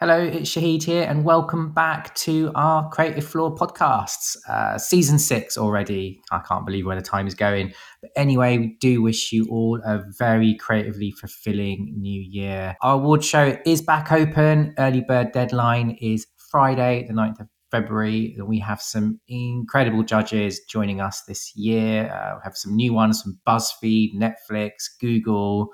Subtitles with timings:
[0.00, 4.36] Hello, it's Shahid here, and welcome back to our Creative Floor podcasts.
[4.48, 6.22] Uh, season six already.
[6.30, 7.72] I can't believe where the time is going.
[8.00, 12.76] But anyway, we do wish you all a very creatively fulfilling new year.
[12.80, 14.72] Our award show is back open.
[14.78, 18.36] Early bird deadline is Friday, the 9th of February.
[18.38, 22.08] And We have some incredible judges joining us this year.
[22.08, 25.70] Uh, we have some new ones from BuzzFeed, Netflix, Google.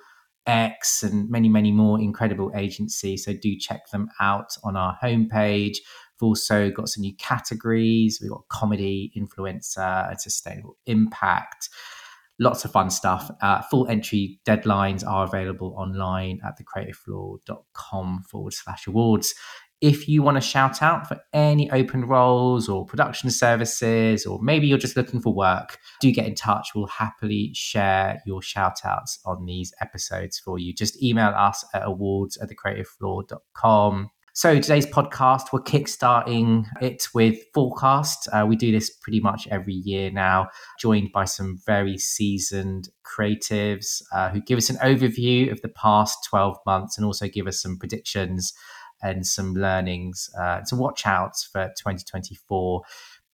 [0.46, 3.24] X and many, many more incredible agencies.
[3.24, 5.76] So do check them out on our homepage.
[6.20, 8.18] We've also got some new categories.
[8.20, 11.68] We've got comedy, influencer, and sustainable impact.
[12.40, 13.30] Lots of fun stuff.
[13.40, 19.34] Uh, full entry deadlines are available online at thecreativefloor.com forward slash awards
[19.84, 24.66] if you want to shout out for any open roles or production services, or maybe
[24.66, 26.70] you're just looking for work, do get in touch.
[26.74, 30.72] We'll happily share your shout outs on these episodes for you.
[30.72, 34.08] Just email us at awards at thecreativefloor.com.
[34.32, 38.26] So today's podcast, we're kickstarting it with Fourcast.
[38.32, 40.48] Uh, we do this pretty much every year now,
[40.80, 46.24] joined by some very seasoned creatives uh, who give us an overview of the past
[46.30, 48.54] 12 months and also give us some predictions
[49.04, 52.82] and some learnings uh, to watch out for 2024.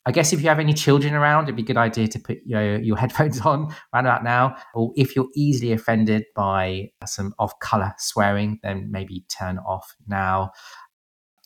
[0.07, 2.39] I guess if you have any children around, it'd be a good idea to put
[2.45, 4.57] your, your headphones on right about now.
[4.75, 10.53] Or if you're easily offended by some off color swearing, then maybe turn off now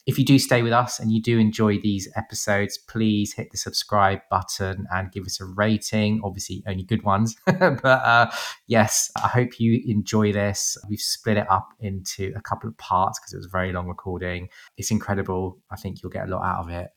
[0.06, 3.56] if you do stay with us and you do enjoy these episodes, please hit the
[3.56, 6.20] subscribe button and give us a rating.
[6.22, 7.36] Obviously, only good ones.
[7.46, 8.30] but uh,
[8.66, 10.76] yes, I hope you enjoy this.
[10.88, 13.88] We've split it up into a couple of parts because it was a very long
[13.88, 14.48] recording.
[14.76, 15.58] It's incredible.
[15.70, 16.88] I think you'll get a lot out of it.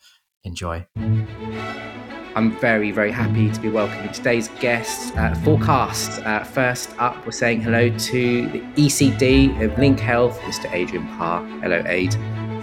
[0.44, 0.86] Enjoy.
[2.36, 6.24] I'm very, very happy to be welcoming today's guest, uh, Fourcast.
[6.26, 10.72] Uh, first up, we're saying hello to the ECD of Link Health, Mr.
[10.72, 11.44] Adrian Parr.
[11.62, 12.16] Hello, Aid.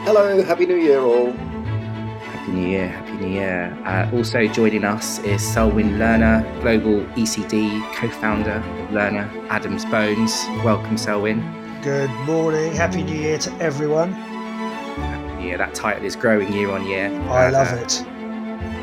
[0.04, 1.32] Hello, Happy New Year, all.
[1.32, 3.74] Happy New Year, Happy New Year.
[3.86, 10.44] Uh, also joining us is Selwyn Learner, Global ECD co founder of Learner Adams Bones.
[10.62, 11.40] Welcome, Selwyn.
[11.80, 14.12] Good morning, Happy New Year to everyone.
[14.12, 15.56] Happy New Year.
[15.56, 17.06] That title is growing year on year.
[17.30, 18.04] I uh, love it.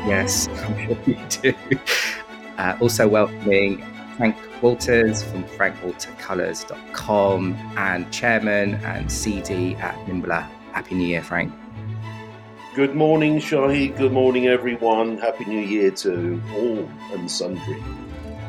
[0.04, 1.54] Yes, I'm sure you do.
[2.58, 3.80] Uh, also welcoming
[4.16, 11.52] Frank Walters from frankwaltercolors.com and chairman and CD at Nimbler Happy New Year, Frank.
[12.74, 13.94] Good morning, Shahi.
[13.96, 15.18] Good morning, everyone.
[15.18, 17.82] Happy New Year to all and sundry.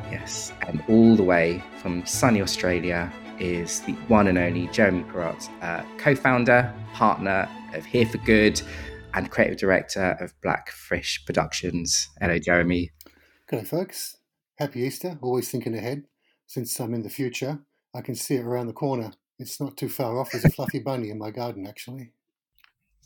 [0.09, 5.50] Yes, and all the way from sunny Australia is the one and only Jeremy Perrott,
[5.61, 8.61] uh, co founder, partner of Here for Good,
[9.13, 12.07] and creative director of Blackfish Productions.
[12.22, 12.91] Hello, Jeremy.
[13.50, 14.17] Hello, folks.
[14.57, 15.17] Happy Easter.
[15.22, 16.03] Always thinking ahead.
[16.47, 17.59] Since I'm in the future,
[17.94, 19.11] I can see it around the corner.
[19.43, 20.31] It's not too far off.
[20.31, 22.13] There's a fluffy bunny in my garden, actually.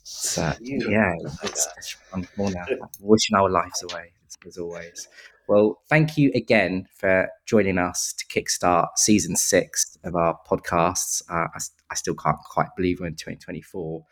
[0.04, 1.96] So, yeah, it's, it's
[2.36, 2.64] corner.
[3.00, 4.12] Wishing our lives away,
[4.46, 5.08] as always.
[5.48, 11.22] Well, thank you again for joining us to kickstart season six of our podcasts.
[11.28, 11.58] Uh, I,
[11.90, 14.04] I, still can't quite believe we're in 2024.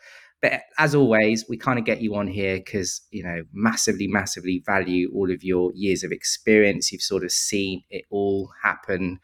[0.42, 4.62] But as always, we kind of get you on here because, you know, massively, massively
[4.66, 6.92] value all of your years of experience.
[6.92, 9.18] You've sort of seen it all happen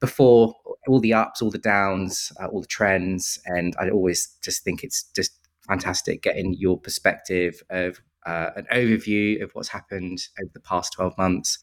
[0.00, 0.54] before
[0.86, 4.82] all the ups, all the downs, uh, all the trends, and I always just think
[4.84, 5.32] it's just
[5.66, 11.16] fantastic getting your perspective of uh, an overview of what's happened over the past 12
[11.18, 11.58] months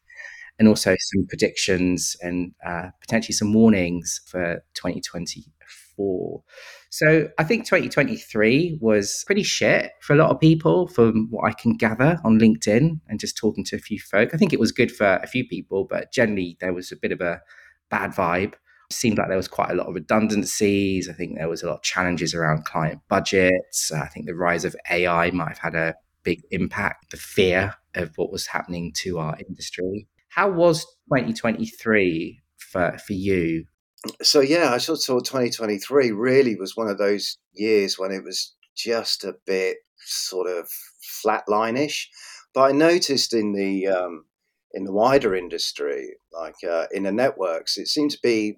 [0.57, 4.63] and also some predictions and uh, potentially some warnings for
[5.99, 6.43] 2024.
[6.89, 11.53] So I think 2023 was pretty shit for a lot of people, from what I
[11.53, 14.33] can gather on LinkedIn and just talking to a few folk.
[14.33, 17.11] I think it was good for a few people, but generally there was a bit
[17.11, 17.41] of a
[17.89, 18.53] bad vibe.
[18.53, 21.07] It seemed like there was quite a lot of redundancies.
[21.09, 23.91] I think there was a lot of challenges around client budgets.
[23.91, 28.11] I think the rise of AI might have had a big impact, the fear of
[28.17, 30.07] what was happening to our industry.
[30.29, 33.65] How was 2023 for, for you?
[34.21, 38.23] So, yeah, I sort of thought 2023 really was one of those years when it
[38.23, 40.69] was just a bit sort of
[41.23, 42.09] flatline-ish.
[42.53, 44.25] But I noticed in the um,
[44.73, 48.57] in the wider industry, like uh, in the networks, it seemed to be.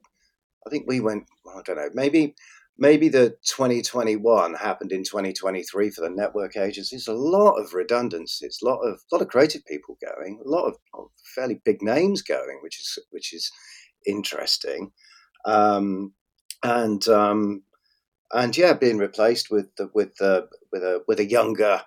[0.65, 1.25] I think we went.
[1.47, 1.89] I don't know.
[1.93, 2.35] Maybe
[2.77, 7.07] maybe the 2021 happened in 2023 for the network agencies.
[7.07, 10.65] A lot of redundancies, a lot of a lot of creative people going, a lot
[10.65, 13.51] of, of fairly big names going, which is which is
[14.05, 14.91] interesting,
[15.45, 16.13] um,
[16.63, 17.63] and um,
[18.33, 21.81] and yeah, being replaced with the, with the, with a with a younger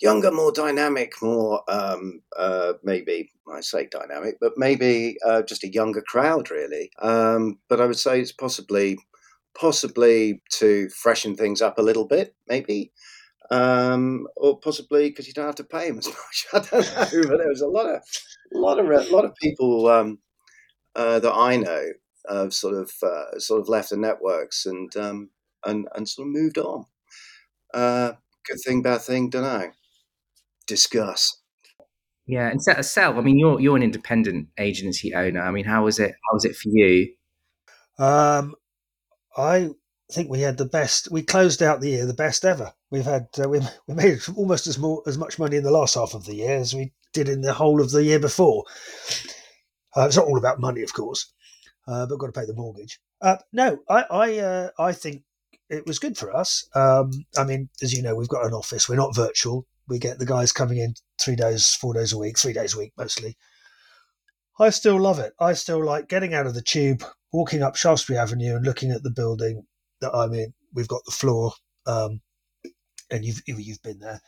[0.00, 5.72] younger, more dynamic, more um, uh, maybe I say dynamic, but maybe uh, just a
[5.72, 6.90] younger crowd, really.
[7.00, 8.98] Um, but I would say it's possibly
[9.58, 12.92] possibly to freshen things up a little bit, maybe,
[13.50, 16.46] um, or possibly because you don't have to pay them as much.
[16.52, 18.02] I don't know, but there was a lot of,
[18.52, 20.18] lot of, lot of people um,
[20.94, 21.84] uh, that I know
[22.28, 25.30] have sort of, uh, sort of left the networks and, um,
[25.64, 26.86] and, and sort of moved on.
[27.74, 28.12] Uh,
[28.46, 29.70] good thing, bad thing, don't know.
[30.66, 31.40] Discuss.
[32.28, 33.18] Yeah, and set a sell.
[33.18, 35.40] I mean, you're you're an independent agency owner.
[35.40, 36.10] I mean, how was it?
[36.10, 37.14] How was it for you?
[37.98, 38.54] Um,
[39.34, 39.70] I
[40.12, 41.10] think we had the best.
[41.10, 42.74] We closed out the year the best ever.
[42.90, 45.94] We've had uh, we we made almost as more as much money in the last
[45.94, 48.64] half of the year as we did in the whole of the year before.
[49.96, 51.32] Uh, it's not all about money, of course,
[51.88, 53.00] uh, but got to pay the mortgage.
[53.20, 55.22] Uh, no, I I uh, I think
[55.70, 56.68] it was good for us.
[56.74, 58.88] Um, I mean, as you know, we've got an office.
[58.88, 59.66] We're not virtual.
[59.88, 62.78] We get the guys coming in three days, four days a week, three days a
[62.78, 63.36] week mostly.
[64.60, 65.32] I still love it.
[65.40, 67.02] I still like getting out of the tube,
[67.32, 69.64] walking up Shaftesbury Avenue, and looking at the building
[70.00, 70.52] that I'm in.
[70.74, 71.52] We've got the floor,
[71.86, 72.20] um,
[73.10, 74.20] and you've you've been there.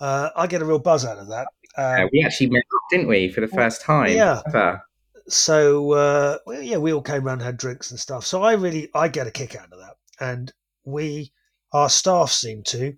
[0.00, 1.48] Uh, I get a real buzz out of that.
[1.76, 4.12] Um, we actually met up, didn't we, for the first time?
[4.12, 4.40] Yeah.
[4.46, 4.82] Ever.
[5.32, 8.26] So uh, well, yeah, we all came around, had drinks and stuff.
[8.26, 10.52] So I really I get a kick out of that, and
[10.84, 11.32] we
[11.72, 12.94] our staff seem to.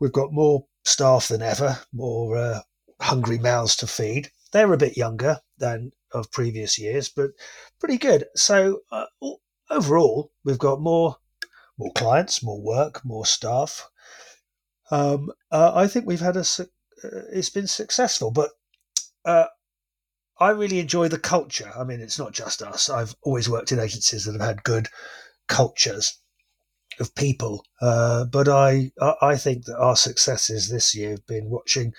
[0.00, 2.60] We've got more staff than ever, more uh,
[3.00, 4.30] hungry mouths to feed.
[4.52, 7.30] They're a bit younger than of previous years, but
[7.78, 8.24] pretty good.
[8.34, 9.06] So uh,
[9.70, 11.16] overall, we've got more
[11.78, 13.88] more clients, more work, more staff.
[14.90, 16.64] Um, uh, I think we've had a uh,
[17.32, 18.50] it's been successful, but
[19.24, 19.46] uh,
[20.40, 21.72] I really enjoy the culture.
[21.76, 22.88] I mean, it's not just us.
[22.88, 24.88] I've always worked in agencies that have had good
[25.48, 26.18] cultures
[27.00, 27.64] of people.
[27.80, 31.92] Uh, but I I think that our successes this year have been watching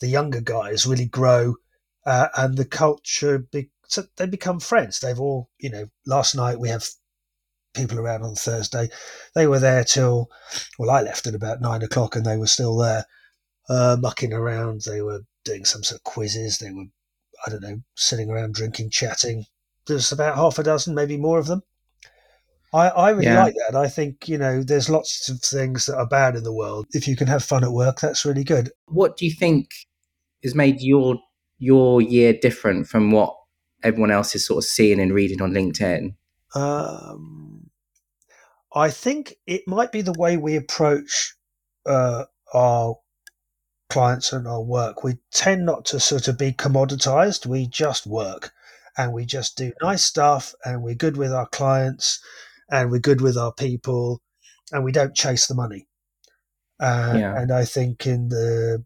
[0.00, 1.56] the younger guys really grow,
[2.06, 5.00] uh, and the culture be, so they become friends.
[5.00, 5.88] They've all you know.
[6.06, 6.88] Last night we have
[7.74, 8.88] people around on Thursday.
[9.34, 10.30] They were there till
[10.78, 13.04] well, I left at about nine o'clock, and they were still there,
[13.68, 14.82] uh, mucking around.
[14.82, 16.58] They were doing some sort of quizzes.
[16.58, 16.86] They were
[17.46, 19.44] I don't know, sitting around drinking, chatting.
[19.86, 21.62] There's about half a dozen, maybe more of them.
[22.74, 23.42] I, I really yeah.
[23.42, 23.76] like that.
[23.76, 26.86] I think, you know, there's lots of things that are bad in the world.
[26.92, 28.70] If you can have fun at work, that's really good.
[28.86, 29.68] What do you think
[30.42, 31.18] has made your
[31.58, 33.34] your year different from what
[33.82, 36.14] everyone else is sort of seeing and reading on LinkedIn?
[36.54, 37.70] Um,
[38.74, 41.34] I think it might be the way we approach
[41.86, 42.24] uh,
[42.54, 42.96] our
[43.92, 45.04] clients and our work.
[45.04, 47.44] We tend not to sort of be commoditized.
[47.44, 48.52] We just work
[48.96, 52.18] and we just do nice stuff and we're good with our clients
[52.70, 54.22] and we're good with our people
[54.72, 55.86] and we don't chase the money.
[56.80, 57.38] Uh, yeah.
[57.38, 58.82] And I think in the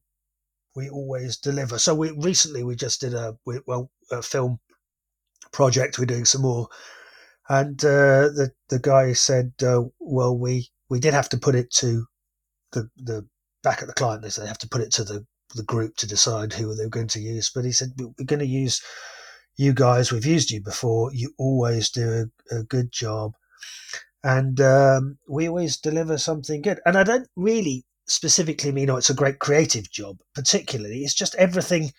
[0.75, 1.79] we always deliver.
[1.79, 4.59] So we recently we just did a well a film
[5.53, 6.01] project.
[6.01, 6.69] We're doing some more,
[7.49, 11.71] and uh, the the guy said, uh, "Well, we we did have to put it
[11.77, 12.07] to
[12.73, 13.27] the the
[13.67, 14.23] back at the client.
[14.23, 16.99] They they have to put it to the the group to decide who they were
[16.99, 17.51] going to use.
[17.55, 18.83] But he said we're going to use
[19.57, 20.13] you guys.
[20.13, 21.13] We've used you before.
[21.13, 23.33] You always do a, a good job
[24.27, 26.81] and um, we always deliver something good.
[26.85, 31.03] And I don't really specifically mean, oh, it's a great creative job, particularly.
[31.05, 31.93] It's just everything.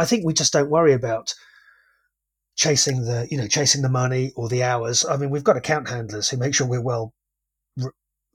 [0.00, 1.32] I think we just don't worry about
[2.56, 5.04] chasing the, you know, chasing the money or the hours.
[5.04, 7.14] I mean, we've got account handlers who make sure we're well,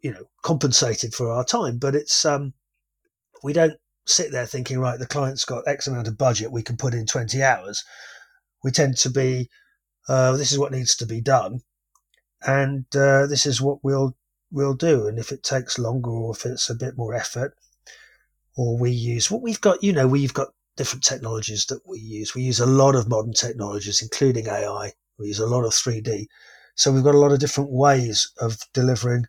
[0.01, 2.53] you know, compensated for our time, but it's, um,
[3.43, 6.77] we don't sit there thinking, right, the client's got X amount of budget, we can
[6.77, 7.83] put in 20 hours.
[8.63, 9.49] We tend to be,
[10.07, 11.61] uh, this is what needs to be done
[12.45, 14.15] and uh, this is what we'll
[14.51, 15.07] we'll do.
[15.07, 17.55] And if it takes longer, or if it's a bit more effort,
[18.57, 22.35] or we use what we've got, you know, we've got different technologies that we use.
[22.35, 24.93] We use a lot of modern technologies, including AI.
[25.17, 26.25] We use a lot of 3D.
[26.75, 29.25] So we've got a lot of different ways of delivering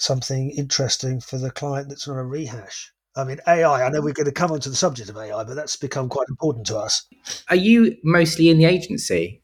[0.00, 2.92] something interesting for the client that's not a rehash.
[3.16, 5.54] I mean, AI, I know we're going to come onto the subject of AI, but
[5.54, 7.06] that's become quite important to us.
[7.48, 9.42] Are you mostly in the agency?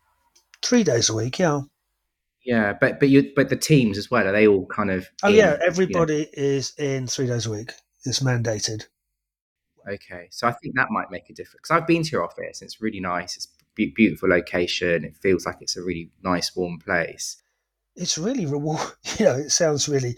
[0.62, 1.62] Three days a week, yeah.
[2.44, 5.08] Yeah, but but you but the teams as well are they all kind of?
[5.24, 6.26] Oh in, yeah, everybody you know?
[6.32, 7.72] is in three days a week.
[8.04, 8.86] It's mandated.
[9.88, 11.62] Okay, so I think that might make a difference.
[11.62, 13.36] Because I've been to your office; it's really nice.
[13.36, 13.48] It's
[13.78, 15.04] a beautiful location.
[15.04, 17.42] It feels like it's a really nice, warm place.
[17.96, 18.92] It's really reward.
[19.18, 20.16] You know, it sounds really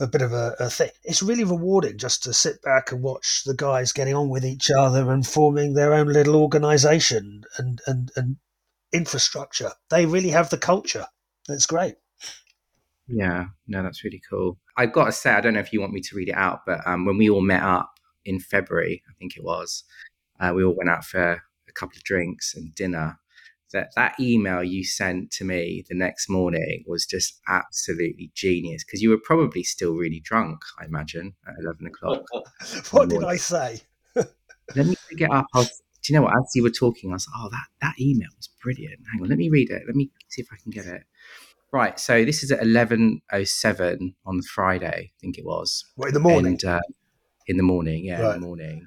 [0.00, 0.90] a bit of a, a thing.
[1.04, 4.70] It's really rewarding just to sit back and watch the guys getting on with each
[4.70, 8.36] other and forming their own little organisation and and and
[8.92, 9.72] infrastructure.
[9.90, 11.06] They really have the culture.
[11.48, 11.94] It's great.
[13.08, 14.58] Yeah, no, that's really cool.
[14.76, 16.60] I've got to say, I don't know if you want me to read it out,
[16.66, 17.90] but um, when we all met up
[18.24, 19.84] in February, I think it was,
[20.40, 23.18] uh, we all went out for a couple of drinks and dinner.
[23.72, 29.02] That that email you sent to me the next morning was just absolutely genius because
[29.02, 32.22] you were probably still really drunk, I imagine, at 11 o'clock.
[32.90, 33.80] what did I say?
[34.14, 35.46] let me get up.
[35.54, 36.36] I was, do you know what?
[36.36, 39.00] As you were talking, I was like, oh, that, that email was brilliant.
[39.12, 39.82] Hang on, let me read it.
[39.86, 41.02] Let me see if I can get it.
[41.72, 41.98] Right.
[41.98, 45.84] So this is at 11.07 on the Friday, I think it was.
[45.96, 46.46] What, in the morning?
[46.52, 46.80] And, uh,
[47.46, 48.34] in the morning, yeah, Right.
[48.34, 48.86] in the morning.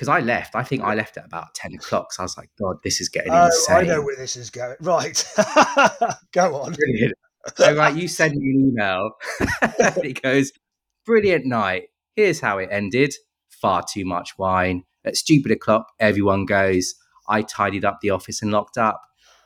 [0.00, 0.54] Because I left.
[0.54, 2.14] I think I left at about 10 o'clock.
[2.14, 3.76] So I was like, God, this is getting Oh, insane.
[3.76, 4.76] I know where this is going.
[4.80, 5.22] Right.
[6.32, 6.72] Go on.
[6.72, 7.12] Brilliant.
[7.54, 9.10] So, right, you send me an email.
[10.02, 10.52] it goes,
[11.04, 11.88] Brilliant night.
[12.16, 13.12] Here's how it ended.
[13.50, 14.84] Far too much wine.
[15.04, 16.94] At stupid o'clock, everyone goes.
[17.28, 19.02] I tidied up the office and locked up.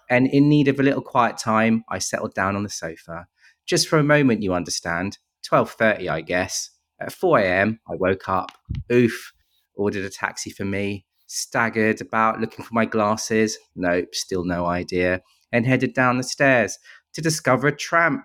[0.09, 3.27] And in need of a little quiet time, I settled down on the sofa.
[3.67, 5.19] Just for a moment, you understand.
[5.51, 6.71] 12.30, I guess.
[7.01, 8.53] At 4 a.m., I woke up.
[8.93, 9.34] Oof.
[9.75, 11.05] Ordered a taxi for me.
[11.27, 13.59] Staggered about looking for my glasses.
[13.75, 15.23] Nope, still no idea.
[15.53, 16.79] And headed down the stairs
[17.15, 18.25] to discover a tramp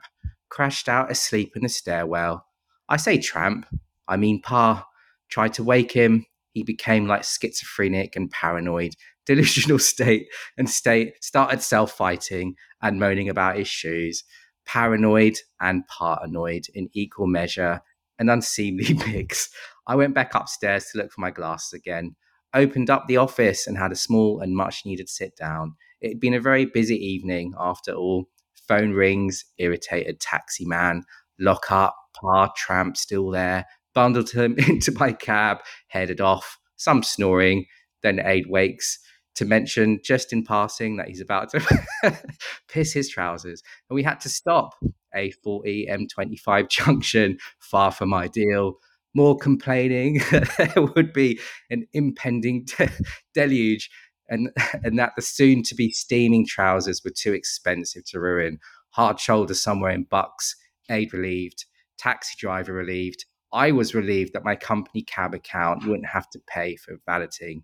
[0.49, 2.45] crashed out asleep in the stairwell.
[2.89, 3.65] I say tramp,
[4.07, 4.85] I mean Parr.
[5.29, 6.25] Tried to wake him.
[6.53, 8.95] He became like schizophrenic and paranoid,
[9.27, 10.27] delusional state,
[10.57, 14.23] and state started self fighting and moaning about his shoes.
[14.65, 17.81] Paranoid and paranoid in equal measure,
[18.17, 19.49] an unseemly mix.
[19.89, 22.15] I went back upstairs to look for my glasses again,
[22.53, 25.75] opened up the office and had a small and much needed sit down.
[25.99, 28.29] It had been a very busy evening after all.
[28.67, 31.05] Phone rings, irritated taxi man,
[31.39, 33.65] lock up, Parr tramp still there,
[33.95, 37.65] bundled him into my cab, headed off, some snoring,
[38.03, 38.99] then Aid wakes
[39.35, 41.83] to mention just in passing that he's about to
[42.67, 43.63] piss his trousers.
[43.89, 44.75] And we had to stop
[45.15, 48.75] A40 M25 junction, far from ideal.
[49.15, 50.21] More complaining
[50.57, 51.39] there would be
[51.69, 52.91] an impending de-
[53.33, 53.89] deluge
[54.29, 54.49] and,
[54.83, 58.59] and that the soon to be steaming trousers were too expensive to ruin.
[58.91, 60.55] Hard shoulder somewhere in Bucks,
[60.89, 61.65] aid relieved,
[61.97, 63.25] taxi driver relieved.
[63.51, 67.63] I was relieved that my company cab account wouldn't have to pay for valeting.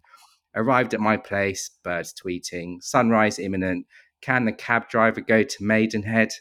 [0.55, 3.85] Arrived at my place, birds tweeting, sunrise imminent.
[4.21, 6.31] Can the cab driver go to Maidenhead?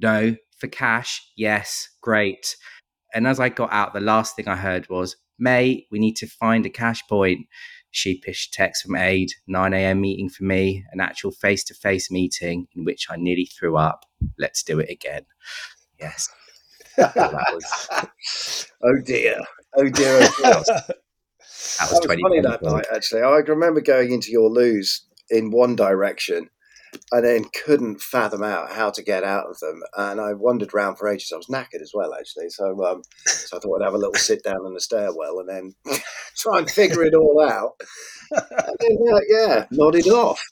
[0.00, 0.36] No.
[0.58, 1.20] For cash?
[1.36, 1.88] Yes.
[2.00, 2.56] Great.
[3.14, 6.26] And as I got out, the last thing I heard was, May, we need to
[6.26, 7.46] find a cash point.
[7.90, 10.00] Sheepish text from Aid, 9 a.m.
[10.00, 14.06] meeting for me, an actual face to face meeting in which I nearly threw up.
[14.38, 15.26] Let's do it again.
[16.00, 16.28] Yes.
[16.96, 19.40] that was, oh dear.
[19.76, 20.20] Oh dear.
[20.20, 20.30] Oh dear.
[20.42, 20.66] that was
[21.78, 23.22] That was funny that night, actually.
[23.22, 26.48] I remember going into your loos in one direction
[27.10, 29.82] and then couldn't fathom out how to get out of them.
[29.96, 31.32] And I wandered around for ages.
[31.32, 32.50] I was knackered as well, actually.
[32.50, 35.48] So, um, so I thought I'd have a little sit down in the stairwell and
[35.48, 35.74] then
[36.36, 37.72] try and figure it all out.
[38.30, 40.42] And then, uh, yeah, nodded off.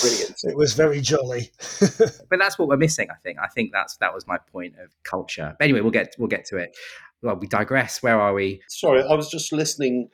[0.00, 0.36] Brilliant.
[0.44, 1.50] It was very jolly.
[1.80, 3.08] but that's what we're missing.
[3.10, 3.38] I think.
[3.38, 5.54] I think that's that was my point of culture.
[5.58, 6.76] But anyway, we'll get we'll get to it.
[7.22, 8.02] Well, we digress.
[8.02, 8.62] Where are we?
[8.68, 10.08] Sorry, I was just listening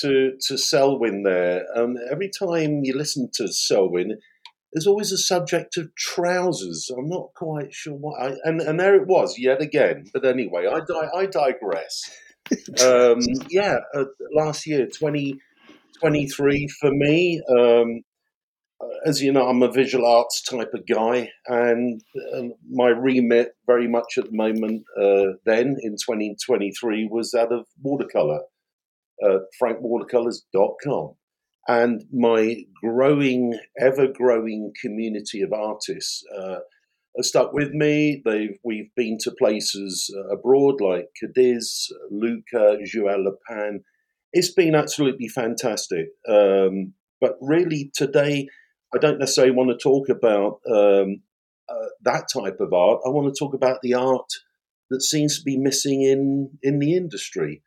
[0.00, 1.64] to to Selwyn there.
[1.74, 4.18] Um, every time you listen to Selwyn,
[4.72, 6.90] there's always a subject of trousers.
[6.96, 8.20] I'm not quite sure what.
[8.20, 10.06] I, and and there it was yet again.
[10.12, 12.10] But anyway, I di- I digress.
[12.84, 17.40] Um, yeah, uh, last year, 2023 for me.
[17.48, 18.02] Um,
[19.06, 22.02] as you know, I'm a visual arts type of guy, and
[22.34, 27.66] um, my remit very much at the moment uh, then in 2023 was that of
[27.82, 28.40] watercolor,
[29.24, 31.14] uh, frankwatercolors.com.
[31.68, 36.58] And my growing, ever growing community of artists uh,
[37.16, 38.20] have stuck with me.
[38.24, 43.80] They've, we've been to places uh, abroad like Cadiz, Lucca, Joël Lepin.
[44.32, 46.08] It's been absolutely fantastic.
[46.28, 48.48] Um, but really, today,
[48.94, 51.22] I don't necessarily want to talk about um,
[51.68, 53.00] uh, that type of art.
[53.06, 54.30] I want to talk about the art
[54.90, 57.62] that seems to be missing in in the industry.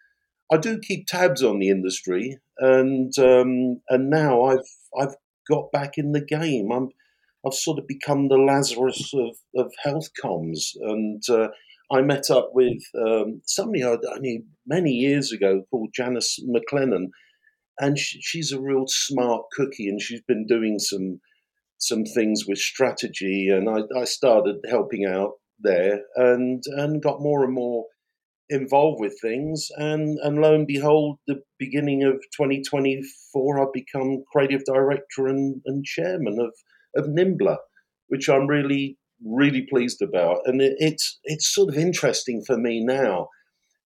[0.52, 4.68] I do keep tabs on the industry, and um, and now I've
[5.00, 5.16] I've
[5.50, 6.72] got back in the game.
[6.72, 6.90] I'm
[7.46, 11.48] I've sort of become the Lazarus of, of health comms, and uh,
[11.92, 17.08] I met up with um, somebody I knew many years ago called Janice McLennan,
[17.80, 21.22] and she, she's a real smart cookie, and she's been doing some
[21.78, 27.44] some things with strategy, and I, I started helping out there, and and got more
[27.44, 27.86] and more
[28.50, 34.64] involved with things, and and lo and behold, the beginning of 2024, I've become creative
[34.66, 36.54] director and, and chairman of
[36.96, 37.58] of Nimbler,
[38.08, 42.84] which I'm really really pleased about, and it, it's it's sort of interesting for me
[42.84, 43.30] now,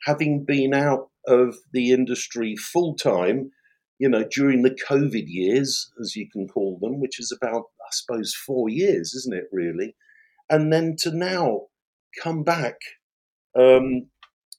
[0.05, 3.51] having been out of the industry full time
[3.99, 7.89] you know, during the COVID years, as you can call them, which is about, I
[7.91, 9.95] suppose, four years, isn't it, really?
[10.49, 11.67] And then to now
[12.23, 12.75] come back.
[13.59, 14.07] Um,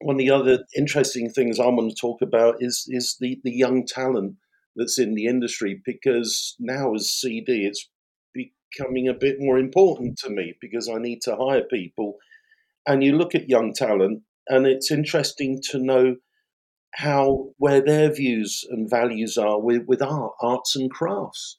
[0.01, 3.53] one of the other interesting things I want to talk about is is the, the
[3.53, 4.37] young talent
[4.77, 7.89] that's in the industry because now as CD it's
[8.33, 12.17] becoming a bit more important to me because I need to hire people.
[12.87, 16.17] And you look at young talent and it's interesting to know
[16.95, 21.59] how where their views and values are with, with art, arts and crafts.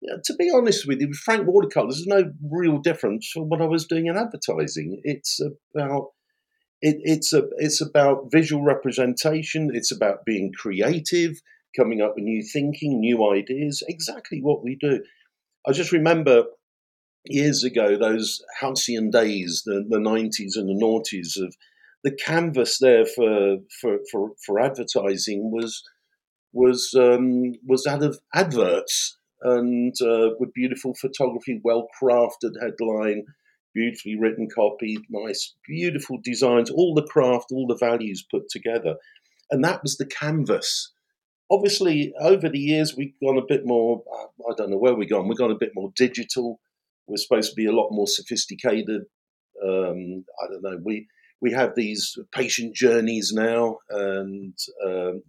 [0.00, 3.66] Yeah, to be honest with you, Frank Watercolors, there's no real difference from what I
[3.66, 5.00] was doing in advertising.
[5.02, 5.40] It's
[5.74, 6.08] about
[6.84, 9.70] it, it's a it's about visual representation.
[9.72, 11.40] It's about being creative,
[11.74, 13.82] coming up with new thinking, new ideas.
[13.88, 15.02] Exactly what we do.
[15.66, 16.44] I just remember
[17.24, 21.56] years ago those halcyon days, the the nineties and the noughties of
[22.04, 25.82] the canvas there for for for, for advertising was
[26.52, 33.24] was um, was out of adverts and uh, with beautiful photography, well crafted headline,
[33.74, 38.96] beautifully written copy, nice, beautiful designs, all the craft, all the values put together.
[39.50, 40.92] And that was the canvas.
[41.50, 45.10] Obviously, over the years, we've gone a bit more, uh, I don't know where we've
[45.10, 46.60] gone, we've gone a bit more digital.
[47.06, 49.02] We're supposed to be a lot more sophisticated.
[49.62, 50.78] Um, I don't know.
[50.82, 51.06] We,
[51.42, 55.22] we have these patient journeys now and um,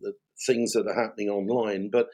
[0.46, 1.90] things that are happening online.
[1.92, 2.08] But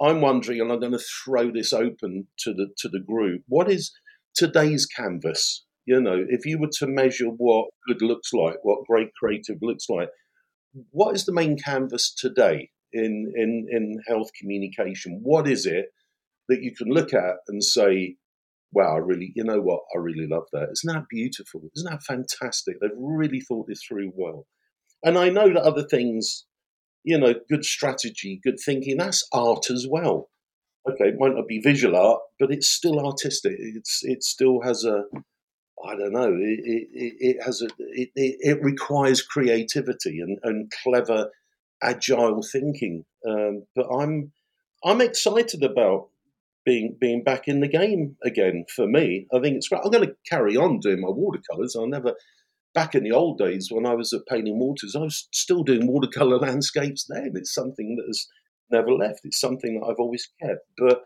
[0.00, 3.42] I'm wondering, and I'm going to throw this open to the to the group.
[3.46, 3.92] What is
[4.34, 5.64] today's canvas?
[5.86, 9.86] You know, if you were to measure what good looks like, what great creative looks
[9.88, 10.08] like,
[10.90, 15.20] what is the main canvas today in in in health communication?
[15.22, 15.86] What is it
[16.48, 18.16] that you can look at and say,
[18.72, 19.82] "Wow, I really, you know what?
[19.94, 20.68] I really love that.
[20.72, 21.62] Isn't that beautiful?
[21.76, 22.76] Isn't that fantastic?
[22.80, 24.46] They've really thought this through well."
[25.02, 26.46] And I know that other things
[27.04, 28.96] you know, good strategy, good thinking.
[28.96, 30.30] That's art as well.
[30.88, 33.54] Okay, it might not be visual art, but it's still artistic.
[33.58, 35.04] It's it still has a,
[35.84, 36.60] I don't know, it
[36.92, 41.30] it, it has a it, it, requires creativity and, and clever,
[41.82, 43.04] agile thinking.
[43.26, 44.32] Um, but I'm
[44.84, 46.08] I'm excited about
[46.66, 48.66] being being back in the game again.
[48.74, 49.80] For me, I think it's great.
[49.84, 51.74] I'm going to carry on doing my watercolors.
[51.74, 52.14] I'll never
[52.74, 55.86] back in the old days when I was at Paling Walters, I was still doing
[55.86, 57.32] watercolor landscapes then.
[57.34, 58.26] It's something that has
[58.70, 59.20] never left.
[59.24, 60.66] It's something that I've always kept.
[60.78, 61.04] But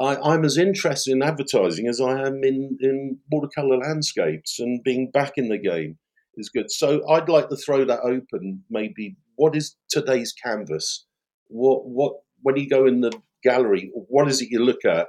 [0.00, 5.10] I, am as interested in advertising as I am in, in watercolor landscapes and being
[5.10, 5.98] back in the game
[6.36, 6.70] is good.
[6.70, 8.64] So I'd like to throw that open.
[8.70, 11.06] Maybe what is today's canvas?
[11.48, 13.12] What what when you go in the
[13.44, 15.08] gallery, what is it you look at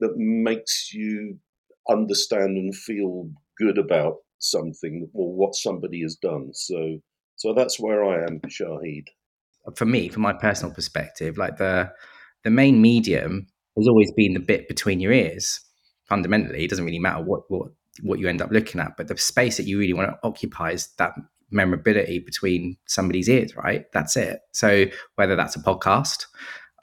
[0.00, 1.38] that makes you
[1.88, 6.50] understand and feel good about something or what somebody has done.
[6.52, 6.98] So
[7.36, 9.06] so that's where I am, Shahid.
[9.76, 11.90] For me, from my personal perspective, like the
[12.44, 15.60] the main medium has always been the bit between your ears.
[16.08, 17.68] Fundamentally, it doesn't really matter what what
[18.02, 20.70] what you end up looking at, but the space that you really want to occupy
[20.70, 21.12] is that
[21.50, 23.84] memorability between somebody's ears, right?
[23.92, 24.40] That's it.
[24.52, 26.26] So whether that's a podcast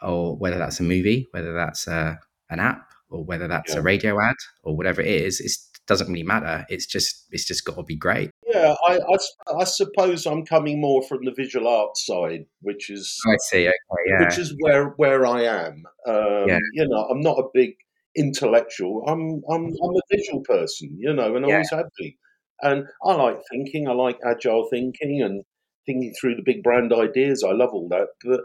[0.02, 2.16] or whether that's a movie, whether that's a, uh,
[2.50, 3.80] an app or whether that's yeah.
[3.80, 6.66] a radio ad or whatever it is, it's doesn't really matter.
[6.70, 8.30] It's just it's just got to be great.
[8.46, 13.18] Yeah, I, I, I, suppose I'm coming more from the visual art side, which is
[13.26, 13.76] I see, okay,
[14.08, 14.26] yeah.
[14.26, 15.84] which is where where I am.
[16.08, 16.60] Um, yeah.
[16.74, 17.72] You know, I'm not a big
[18.16, 19.04] intellectual.
[19.08, 21.56] I'm I'm I'm a visual person, you know, and I yeah.
[21.56, 22.14] always have been.
[22.62, 23.88] And I like thinking.
[23.88, 25.44] I like agile thinking and
[25.86, 27.44] thinking through the big brand ideas.
[27.48, 28.42] I love all that, but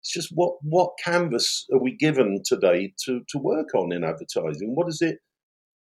[0.00, 4.72] it's just what what canvas are we given today to to work on in advertising?
[4.74, 5.18] What is it?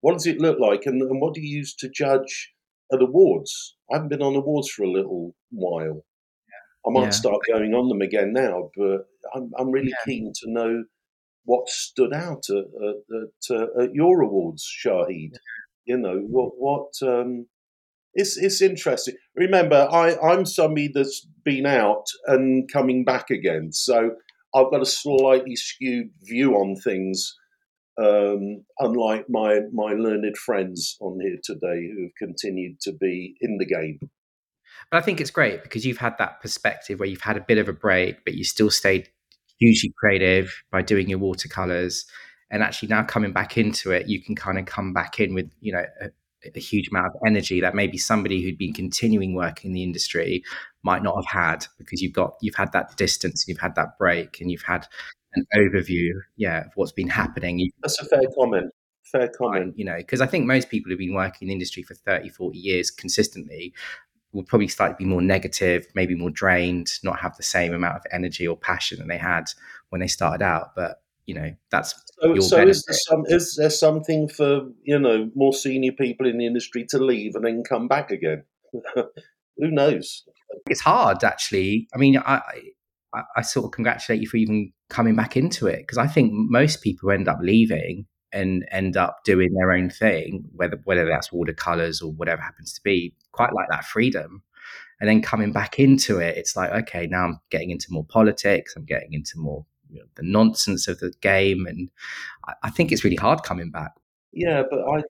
[0.08, 2.54] What does it look like, and, and what do you use to judge
[2.94, 3.76] at awards?
[3.92, 6.06] I haven't been on awards for a little while.
[6.88, 7.10] I might yeah.
[7.10, 9.00] start going on them again now, but
[9.36, 10.06] I'm, I'm really yeah.
[10.06, 10.86] keen to know
[11.44, 15.32] what stood out at, at, at, at your awards, Shahid.
[15.84, 16.52] You know what?
[16.58, 16.94] What?
[17.02, 17.48] Um,
[18.14, 19.16] it's it's interesting.
[19.36, 24.12] Remember, I I'm somebody that's been out and coming back again, so
[24.56, 27.36] I've got a slightly skewed view on things
[27.98, 33.58] um, unlike my my learned friends on here today who have continued to be in
[33.58, 34.00] the game.
[34.92, 37.58] But I think it's great because you've had that perspective where you've had a bit
[37.58, 39.10] of a break, but you still stayed
[39.60, 42.06] hugely creative by doing your watercolors.
[42.50, 45.52] And actually, now coming back into it, you can kind of come back in with
[45.60, 46.10] you know a,
[46.56, 50.44] a huge amount of energy that maybe somebody who'd been continuing work in the industry
[50.84, 54.40] might not have had because you've got you've had that distance, you've had that break,
[54.40, 54.88] and you've had
[55.34, 57.72] an overview, yeah, of what's been happening.
[57.82, 58.72] That's a fair comment.
[59.04, 59.74] Fair comment.
[59.78, 61.96] You know, because I think most people who have been working in the industry for
[61.96, 63.74] 30, 40 years consistently.
[64.34, 68.04] will probably slightly be more negative, maybe more drained, not have the same amount of
[68.12, 69.46] energy or passion that they had
[69.90, 70.76] when they started out.
[70.76, 75.00] But you know, that's So, your so is there some is there something for you
[75.00, 78.44] know more senior people in the industry to leave and then come back again?
[78.96, 80.24] Who knows?
[80.70, 81.88] it's hard actually.
[81.94, 82.42] I mean, I,
[83.14, 86.32] I, I sort of congratulate you for even coming back into it because I think
[86.34, 91.32] most people end up leaving and end up doing their own thing, whether whether that's
[91.32, 94.44] watercolors or whatever happens to be, quite like that freedom.
[95.00, 98.76] And then coming back into it, it's like, okay, now I'm getting into more politics.
[98.76, 101.90] I'm getting into more you know, the nonsense of the game, and
[102.46, 103.94] I, I think it's really hard coming back.
[104.34, 105.04] Yeah, but I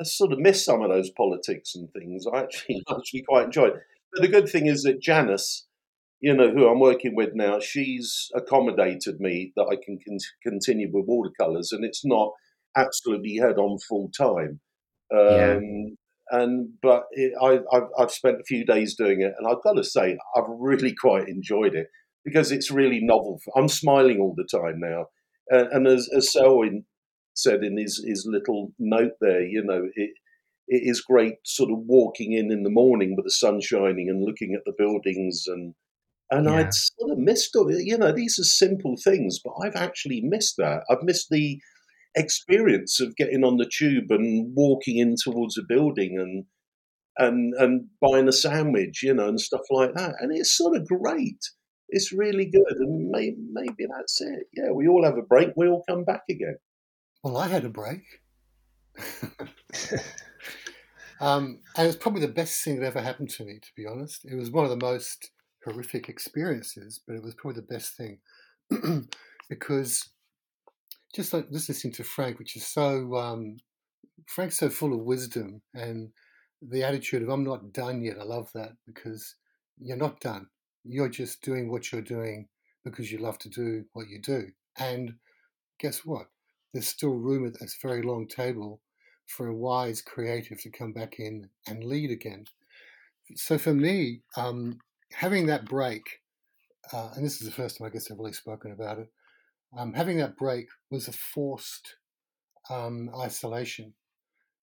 [0.00, 2.26] I sort of miss some of those politics and things.
[2.26, 3.74] I actually actually quite enjoy it.
[4.12, 5.66] But the good thing is that Janice,
[6.22, 10.88] you know, who I'm working with now, she's accommodated me that I can con- continue
[10.90, 12.30] with watercolors, and it's not
[12.76, 14.60] absolutely head on full time.
[15.10, 15.56] Yeah.
[15.56, 15.96] Um,
[16.30, 19.74] and but it, I, I've, I've spent a few days doing it, and I've got
[19.74, 21.88] to say I've really quite enjoyed it
[22.24, 23.40] because it's really novel.
[23.56, 25.06] I'm smiling all the time now,
[25.52, 26.84] uh, and as, as Selwyn
[27.34, 30.10] said in his, his little note there, you know, it
[30.68, 34.24] it is great sort of walking in in the morning with the sun shining and
[34.24, 35.74] looking at the buildings and
[36.32, 36.54] and Yeah.
[36.54, 37.84] I'd sort of missed it.
[37.84, 40.82] You know, these are simple things, but I've actually missed that.
[40.88, 41.60] I've missed the
[42.14, 46.44] experience of getting on the tube and walking in towards a building and
[47.18, 50.14] and and buying a sandwich, you know, and stuff like that.
[50.20, 51.38] And it's sort of great.
[51.90, 54.46] It's really good, and may, maybe that's it.
[54.54, 55.50] Yeah, we all have a break.
[55.54, 56.56] We all come back again.
[57.22, 58.22] Well, I had a break.
[61.20, 63.84] um, and it was probably the best thing that ever happened to me, to be
[63.86, 64.24] honest.
[64.24, 65.30] It was one of the most
[65.64, 68.18] horrific experiences, but it was probably the best thing
[69.48, 70.08] because
[71.14, 73.58] just like listening to Frank, which is so um,
[74.26, 76.10] Frank's so full of wisdom and
[76.62, 79.34] the attitude of "I'm not done yet." I love that because
[79.78, 80.46] you're not done.
[80.84, 82.48] You're just doing what you're doing
[82.84, 84.48] because you love to do what you do.
[84.78, 85.14] And
[85.78, 86.26] guess what?
[86.72, 88.80] There's still room at this very long table
[89.26, 92.44] for a wise creative to come back in and lead again.
[93.36, 94.78] So for me, um,
[95.14, 96.02] having that break,
[96.92, 99.08] uh, and this is the first time I guess I've really spoken about it,
[99.76, 101.96] um, having that break was a forced
[102.70, 103.94] um, isolation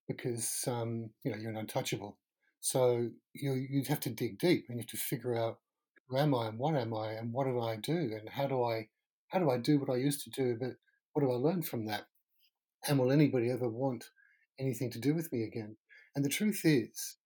[0.07, 2.17] because um, you know you're an untouchable.
[2.61, 5.59] So you you have to dig deep and you have to figure out
[6.07, 8.63] who am I and what am I and what do I do and how do
[8.63, 8.89] I
[9.29, 10.71] how do I do what I used to do, but
[11.13, 12.07] what do I learn from that?
[12.87, 14.05] And will anybody ever want
[14.59, 15.77] anything to do with me again?
[16.15, 17.17] And the truth is,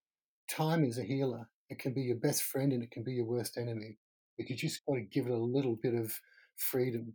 [0.49, 1.49] time is a healer.
[1.73, 3.97] It can be your best friend and it can be your worst enemy.
[4.37, 6.13] But you just got to give it a little bit of
[6.55, 7.13] freedom.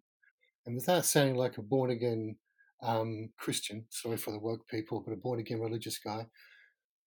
[0.67, 2.37] And without sounding like a born again
[2.83, 6.27] um, Christian, sorry for the woke people, but a born again religious guy,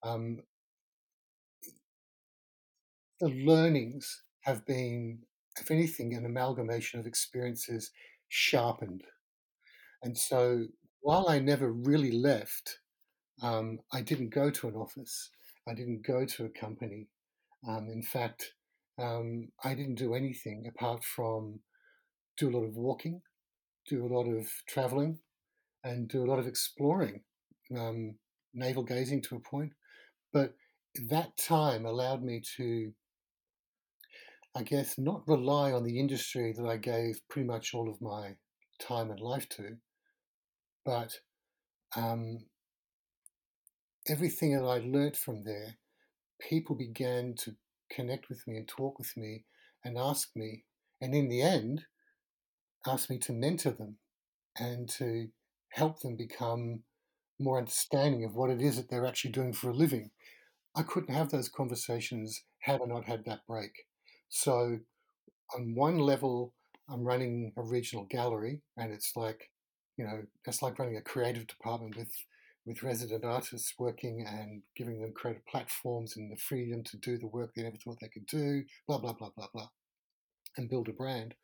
[0.01, 0.39] um,
[3.19, 5.19] the learnings have been,
[5.59, 7.91] if anything, an amalgamation of experiences
[8.29, 9.03] sharpened.
[10.03, 10.67] And so
[11.01, 12.79] while I never really left,
[13.41, 15.31] um, I didn't go to an office.
[15.67, 17.09] I didn't go to a company.
[17.67, 18.53] Um, in fact,
[18.97, 21.59] um, I didn't do anything apart from
[22.37, 23.21] do a lot of walking,
[23.87, 25.19] do a lot of traveling,
[25.83, 27.21] and do a lot of exploring,
[27.77, 28.15] um,
[28.53, 29.71] navel gazing to a point.
[30.33, 30.53] But
[31.09, 32.93] that time allowed me to,
[34.55, 38.35] I guess, not rely on the industry that I gave pretty much all of my
[38.79, 39.77] time and life to,
[40.83, 41.11] but
[41.95, 42.39] um,
[44.07, 45.77] everything that I learnt from there,
[46.49, 47.55] people began to
[47.89, 49.45] connect with me and talk with me
[49.83, 50.63] and ask me,
[50.99, 51.85] and in the end,
[52.85, 53.97] ask me to mentor them
[54.57, 55.27] and to
[55.69, 56.83] help them become
[57.39, 60.11] more understanding of what it is that they're actually doing for a living.
[60.75, 63.71] I couldn't have those conversations had I not had that break.
[64.29, 64.79] So,
[65.55, 66.53] on one level,
[66.89, 69.49] I'm running a regional gallery, and it's like,
[69.97, 72.11] you know, it's like running a creative department with
[72.65, 77.27] with resident artists working and giving them creative platforms and the freedom to do the
[77.27, 79.69] work they never thought they could do, blah blah blah blah blah,
[80.57, 81.35] and build a brand.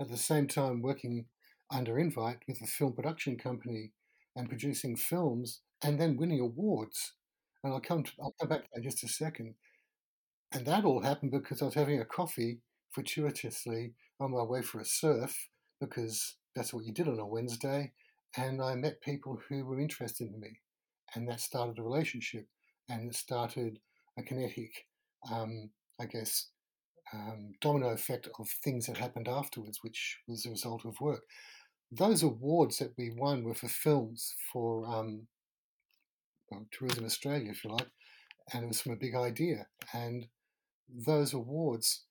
[0.00, 1.26] At the same time, working
[1.70, 3.92] under invite with a film production company
[4.36, 7.12] and producing films and then winning awards.
[7.64, 9.54] And I'll come to, I'll come back in just a second.
[10.52, 12.60] And that all happened because I was having a coffee
[12.92, 15.48] fortuitously on my way for a surf
[15.80, 17.92] because that's what you did on a Wednesday.
[18.36, 20.60] And I met people who were interested in me.
[21.14, 22.48] And that started a relationship.
[22.88, 23.80] And it started
[24.18, 24.86] a kinetic,
[25.30, 26.48] um, I guess,
[27.12, 31.22] um, domino effect of things that happened afterwards, which was a result of work.
[31.92, 35.28] Those awards that we won were for films for um,
[36.50, 37.88] well, Tourism Australia, if you like.
[38.52, 39.68] and it was from a big idea.
[39.92, 40.28] And
[40.88, 42.04] those awards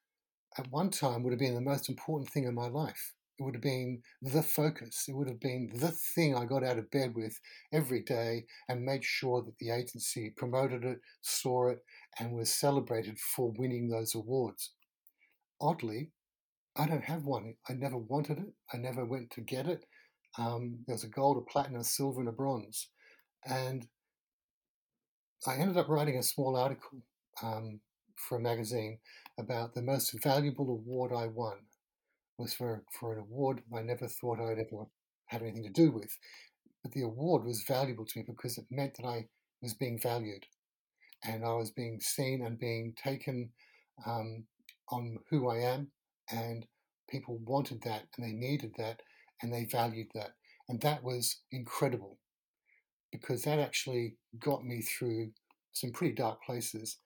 [0.57, 3.14] at one time would have been the most important thing in my life.
[3.37, 5.05] It would have been the focus.
[5.07, 7.39] It would have been the thing I got out of bed with
[7.71, 11.83] every day and made sure that the agency promoted it, saw it,
[12.17, 14.71] and was celebrated for winning those awards.
[15.59, 16.11] Oddly,
[16.75, 17.55] I don't have one.
[17.69, 18.53] I never wanted it.
[18.73, 19.85] I never went to get it.
[20.37, 22.89] Um, there was a gold, a platinum, a silver, and a bronze.
[23.45, 23.87] And
[25.47, 27.01] I ended up writing a small article
[27.41, 27.81] um,
[28.15, 28.99] for a magazine
[29.37, 31.57] about the most valuable award I won
[32.37, 34.85] was for, for an award I never thought I'd ever
[35.27, 36.17] have anything to do with.
[36.83, 39.27] But the award was valuable to me because it meant that I
[39.61, 40.45] was being valued
[41.23, 43.49] and I was being seen and being taken
[44.05, 44.45] um,
[44.89, 45.87] on who I am.
[46.29, 46.65] And
[47.09, 49.01] people wanted that and they needed that
[49.41, 50.31] and they valued that.
[50.67, 52.19] And that was incredible
[53.11, 55.31] because that actually got me through
[55.71, 56.97] some pretty dark places.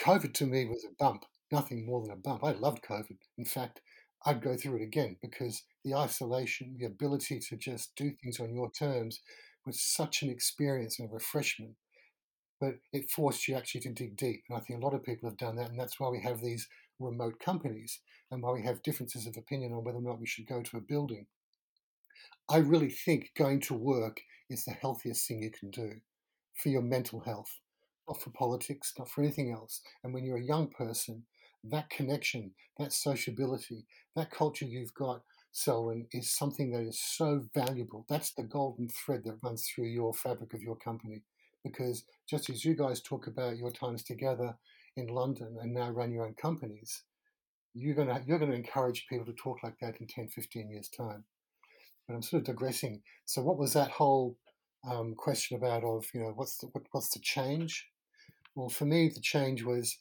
[0.00, 2.44] COVID to me was a bump, nothing more than a bump.
[2.44, 3.16] I loved COVID.
[3.38, 3.80] In fact,
[4.24, 8.54] I'd go through it again because the isolation, the ability to just do things on
[8.54, 9.20] your terms
[9.66, 11.74] was such an experience and a refreshment.
[12.60, 14.44] But it forced you actually to dig deep.
[14.48, 15.70] And I think a lot of people have done that.
[15.70, 16.68] And that's why we have these
[17.00, 20.46] remote companies and why we have differences of opinion on whether or not we should
[20.46, 21.26] go to a building.
[22.48, 25.94] I really think going to work is the healthiest thing you can do
[26.54, 27.58] for your mental health,
[28.08, 29.80] not for politics, not for anything else.
[30.04, 31.24] And when you're a young person,
[31.64, 35.22] that connection, that sociability, that culture you've got,
[35.52, 38.06] Selwyn, is something that is so valuable.
[38.08, 41.22] That's the golden thread that runs through your fabric of your company.
[41.62, 44.56] Because just as you guys talk about your times together
[44.96, 47.04] in London and now run your own companies,
[47.74, 50.70] you're going to you're going to encourage people to talk like that in 10, 15
[50.70, 51.24] years' time.
[52.06, 53.02] But I'm sort of digressing.
[53.24, 54.36] So, what was that whole
[54.88, 55.84] um, question about?
[55.84, 57.88] Of you know, what's the what, what's the change?
[58.54, 59.98] Well, for me, the change was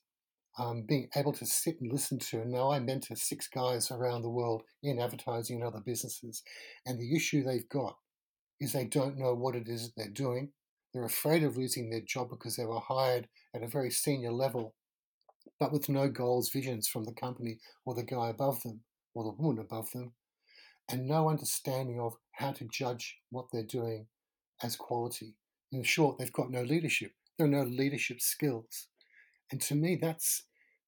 [0.57, 2.41] um, being able to sit and listen to.
[2.41, 6.43] And now I mentor six guys around the world in advertising and other businesses,
[6.85, 7.97] and the issue they've got
[8.59, 10.51] is they don't know what it is that they're doing.
[10.93, 14.75] They're afraid of losing their job because they were hired at a very senior level,
[15.59, 18.81] but with no goals, visions from the company or the guy above them
[19.13, 20.13] or the woman above them,
[20.89, 24.07] and no understanding of how to judge what they're doing
[24.61, 25.35] as quality.
[25.71, 27.13] In short, they've got no leadership.
[27.37, 28.87] There are no leadership skills.
[29.51, 30.43] And to me, that's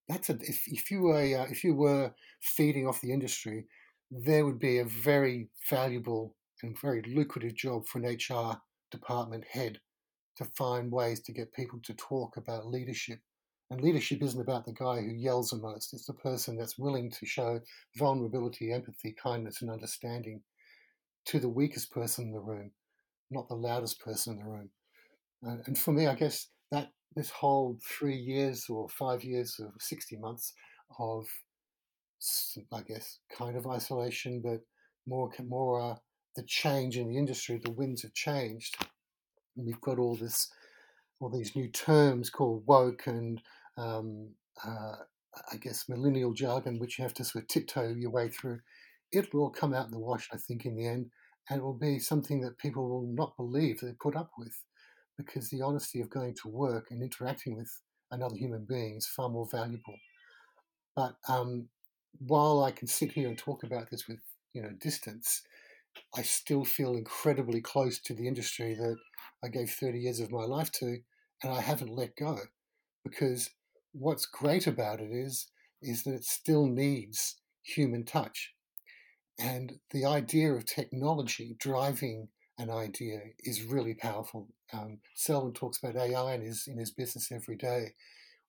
[0.08, 3.68] that's a if, if you were uh, if you were feeding off the industry,
[4.12, 9.80] there would be a very valuable and very lucrative job for an HR department head
[10.38, 13.20] to find ways to get people to talk about leadership.
[13.70, 15.94] And leadership isn't about the guy who yells the most.
[15.94, 17.60] It's the person that's willing to show
[17.98, 20.42] vulnerability, empathy, kindness, and understanding
[21.26, 22.72] to the weakest person in the room,
[23.32, 24.70] not the loudest person in the room.
[25.42, 26.48] And, for me, I guess
[27.16, 30.54] this whole three years or five years or 60 months
[31.00, 31.26] of,
[32.72, 34.62] I guess, kind of isolation, but
[35.08, 35.96] more, more uh,
[36.36, 38.78] the change in the industry, the winds have changed.
[39.56, 40.50] And we've got all this,
[41.20, 43.42] all these new terms called woke and,
[43.78, 44.30] um,
[44.66, 44.96] uh,
[45.52, 48.60] I guess, millennial jargon, which you have to sort of tiptoe your way through.
[49.12, 51.12] It will come out in the wash, I think, in the end,
[51.50, 54.56] and it will be something that people will not believe they put up with
[55.18, 57.72] because the honesty of going to work and interacting with
[58.12, 59.96] another human being is far more valuable.
[60.96, 61.70] But um,
[62.20, 64.20] while I can sit here and talk about this with
[64.54, 65.42] you know distance,
[66.16, 68.98] I still feel incredibly close to the industry that
[69.44, 70.98] I gave 30 years of my life to,
[71.44, 72.38] and I haven't let go
[73.04, 73.50] because
[73.92, 75.48] what's great about it is
[75.82, 78.54] is that it still needs human touch.
[79.40, 82.30] And the idea of technology driving
[82.64, 84.48] an idea is really powerful.
[84.72, 87.94] Um, Selwyn talks about AI in his in his business every day.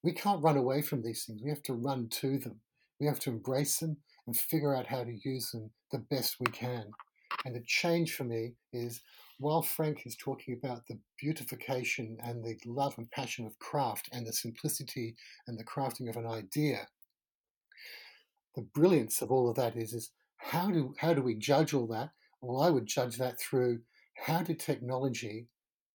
[0.03, 1.42] We can't run away from these things.
[1.42, 2.61] We have to run to them.
[3.00, 3.96] We have to embrace them
[4.27, 6.90] and figure out how to use them the best we can.
[7.44, 9.03] And the change for me is
[9.38, 14.27] while Frank is talking about the beautification and the love and passion of craft and
[14.27, 16.87] the simplicity and the crafting of an idea,
[18.55, 21.87] the brilliance of all of that is, is how do how do we judge all
[21.88, 22.11] that?
[22.40, 23.81] Well, I would judge that through
[24.14, 25.48] how did technology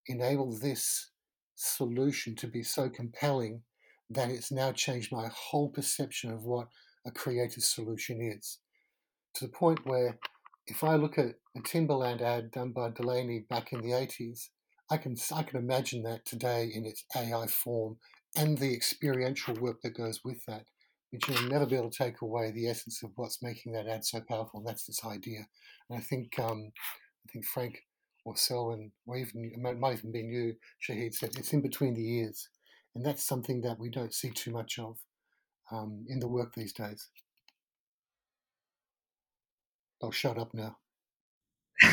[0.07, 1.11] enable this
[1.55, 3.61] solution to be so compelling
[4.09, 6.67] that it's now changed my whole perception of what
[7.05, 8.59] a creative solution is?
[9.35, 10.17] To the point where
[10.67, 14.49] if I look at a Timberland ad done by Delaney back in the 80s,
[14.91, 17.97] I can, I can imagine that today in its AI form
[18.35, 20.65] and the experiential work that goes with that.
[21.11, 24.05] But you'll never be able to take away the essence of what's making that ad
[24.05, 24.59] so powerful.
[24.59, 25.47] And that's this idea.
[25.89, 26.71] And I think um,
[27.27, 27.79] I think Frank
[28.25, 30.55] or Selwyn, or even it might even be you,
[30.87, 32.49] Shahid said it's in between the ears,
[32.95, 34.97] And that's something that we don't see too much of
[35.71, 37.09] um, in the work these days.
[40.01, 40.77] I'll shut up now.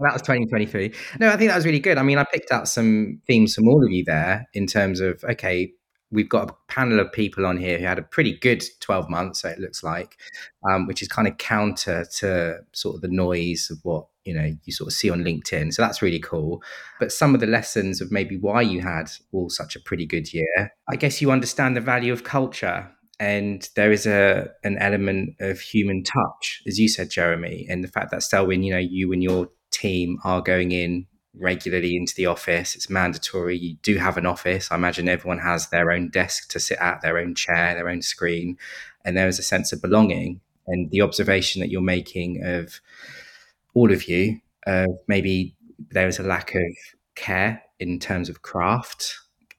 [0.00, 0.92] well, that was 2023.
[1.20, 1.98] No, I think that was really good.
[1.98, 5.22] I mean, I picked out some themes from all of you there in terms of,
[5.24, 5.72] okay,
[6.10, 9.42] we've got a panel of people on here who had a pretty good 12 months,
[9.42, 10.18] so it looks like,
[10.68, 14.52] um, which is kind of counter to sort of the noise of what, you know,
[14.64, 15.72] you sort of see on LinkedIn.
[15.72, 16.62] So that's really cool.
[16.98, 20.32] But some of the lessons of maybe why you had all such a pretty good
[20.32, 25.36] year, I guess you understand the value of culture and there is a an element
[25.40, 29.12] of human touch, as you said, Jeremy, and the fact that Selwyn, you know, you
[29.12, 32.74] and your team are going in regularly into the office.
[32.74, 33.56] It's mandatory.
[33.58, 34.72] You do have an office.
[34.72, 38.02] I imagine everyone has their own desk to sit at, their own chair, their own
[38.02, 38.56] screen,
[39.04, 40.40] and there is a sense of belonging.
[40.66, 42.80] And the observation that you're making of
[43.74, 45.56] all of you, uh, maybe
[45.90, 46.62] there is a lack of
[47.14, 49.16] care in terms of craft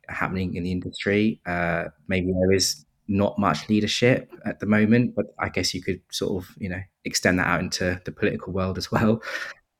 [0.09, 1.41] happening in the industry.
[1.45, 6.01] Uh, maybe there is not much leadership at the moment, but I guess you could
[6.11, 9.21] sort of, you know, extend that out into the political world as well.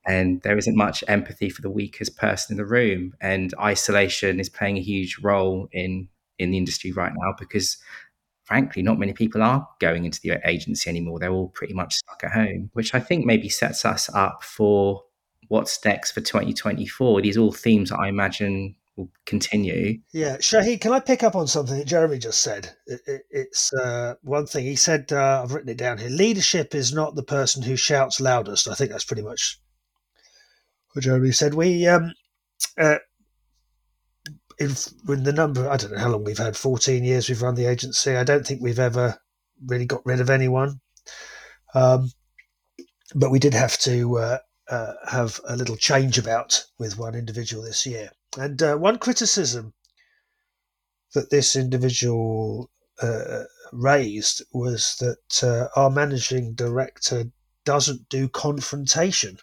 [0.07, 3.13] And there isn't much empathy for the weakest person in the room.
[3.21, 7.77] And isolation is playing a huge role in in the industry right now because
[8.51, 11.19] frankly, not many people are going into the agency anymore.
[11.19, 15.03] They're all pretty much stuck at home, which I think maybe sets us up for
[15.47, 17.21] what's next for 2024.
[17.21, 19.99] These are all themes that I imagine will continue.
[20.11, 22.75] Yeah, Shahid, can I pick up on something that Jeremy just said?
[22.87, 25.13] It, it, it's uh, one thing he said.
[25.13, 26.09] Uh, I've written it down here.
[26.09, 28.67] Leadership is not the person who shouts loudest.
[28.67, 29.61] I think that's pretty much
[30.91, 31.53] what Jeremy said.
[31.53, 32.11] We um,
[32.77, 32.97] uh,
[34.61, 35.69] in, in the number.
[35.69, 36.55] I don't know how long we've had.
[36.55, 38.15] Fourteen years we've run the agency.
[38.15, 39.17] I don't think we've ever
[39.65, 40.79] really got rid of anyone.
[41.73, 42.11] Um,
[43.13, 44.37] but we did have to uh,
[44.69, 48.09] uh, have a little change about with one individual this year.
[48.37, 49.73] And uh, one criticism
[51.13, 52.71] that this individual
[53.01, 53.43] uh,
[53.73, 57.25] raised was that uh, our managing director
[57.65, 59.37] doesn't do confrontation.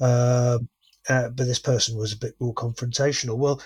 [0.00, 0.68] Um,
[1.08, 3.36] uh, but this person was a bit more confrontational.
[3.36, 3.62] Well,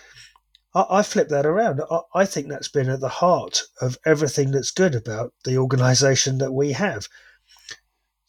[0.75, 1.81] I, I flip that around.
[1.90, 6.38] I, I think that's been at the heart of everything that's good about the organisation
[6.38, 7.09] that we have.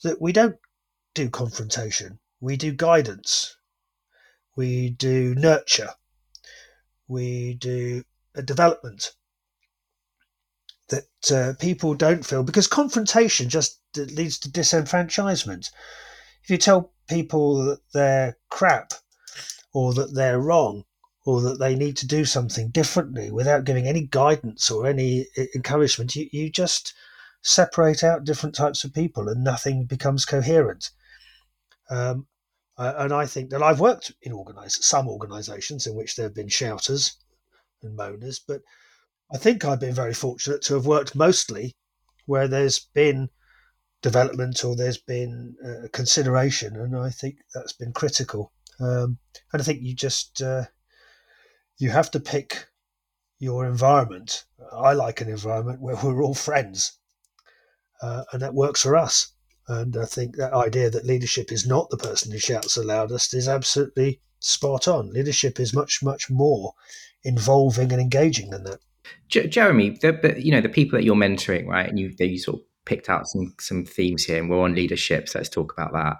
[0.03, 0.57] That we don't
[1.13, 3.57] do confrontation, we do guidance
[4.57, 5.91] we do nurture,
[7.07, 8.03] we do
[8.35, 9.13] a development
[10.89, 15.69] that uh, people don't feel because confrontation just leads to disenfranchisement.
[16.47, 18.93] If you tell people that they're crap
[19.73, 20.85] or that they're wrong
[21.25, 26.15] or that they need to do something differently without giving any guidance or any encouragement,
[26.15, 26.93] you, you just
[27.41, 30.91] separate out different types of people and nothing becomes coherent.
[31.89, 32.27] Um,
[32.77, 36.47] and I think that I've worked in organize, some organisations in which there have been
[36.47, 37.17] shouters
[37.83, 38.61] and moaners, but
[39.33, 41.75] I think I've been very fortunate to have worked mostly
[42.25, 43.31] where there's been
[44.01, 48.51] development or there's been uh, consideration, and I think that's been critical.
[48.79, 49.17] Um,
[49.51, 50.65] and I think you just uh,
[51.77, 52.67] you have to pick
[53.39, 54.45] your environment.
[54.71, 56.93] I like an environment where we're all friends,
[58.01, 59.33] uh, and that works for us.
[59.67, 63.33] And I think that idea that leadership is not the person who shouts the loudest
[63.33, 65.11] is absolutely spot on.
[65.11, 66.73] Leadership is much, much more
[67.23, 68.79] involving and engaging than that.
[69.27, 71.87] Jeremy, the, the, you know the people that you're mentoring, right?
[71.87, 75.29] And you you sort of picked out some some themes here, and we're on leadership,
[75.29, 76.17] so let's talk about that.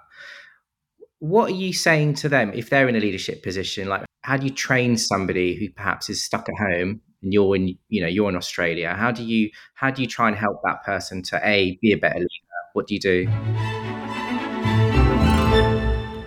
[1.18, 3.88] What are you saying to them if they're in a leadership position?
[3.88, 7.76] Like, how do you train somebody who perhaps is stuck at home and you're in,
[7.88, 8.94] you know, you're in Australia?
[8.94, 11.98] How do you how do you try and help that person to a be a
[11.98, 12.28] better leader?
[12.74, 13.77] What do you do?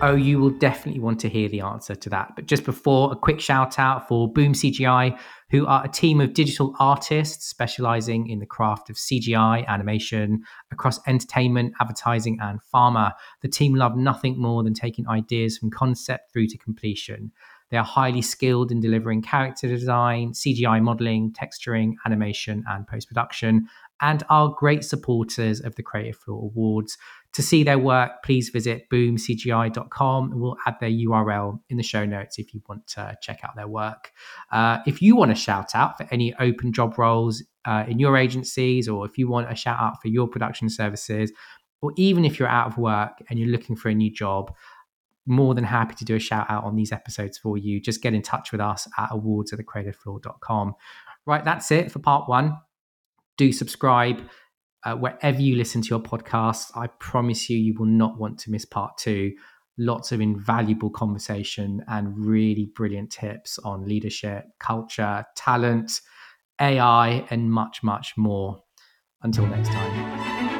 [0.04, 2.32] Oh, you will definitely want to hear the answer to that.
[2.34, 5.16] But just before, a quick shout out for Boom CGI,
[5.50, 10.98] who are a team of digital artists specializing in the craft of CGI animation across
[11.06, 13.12] entertainment, advertising, and pharma.
[13.42, 17.30] The team love nothing more than taking ideas from concept through to completion.
[17.70, 23.68] They are highly skilled in delivering character design, CGI modeling, texturing, animation, and post production,
[24.00, 26.98] and are great supporters of the Creative Floor Awards.
[27.34, 30.38] To see their work, please visit boomcgi.com.
[30.38, 33.68] We'll add their URL in the show notes if you want to check out their
[33.68, 34.12] work.
[34.50, 38.18] Uh, if you want to shout out for any open job roles uh, in your
[38.18, 41.32] agencies, or if you want a shout out for your production services,
[41.80, 44.54] or even if you're out of work and you're looking for a new job,
[45.24, 47.80] more than happy to do a shout out on these episodes for you.
[47.80, 50.74] Just get in touch with us at awards at thecreativefloor.com.
[51.24, 52.58] Right, that's it for part one
[53.36, 54.20] do subscribe
[54.84, 56.70] uh, wherever you listen to your podcasts.
[56.76, 59.32] I promise you, you will not want to miss part two.
[59.78, 66.00] lots of invaluable conversation and really brilliant tips on leadership, culture, talent,
[66.60, 68.62] AI, and much, much more.
[69.22, 70.51] Until next time.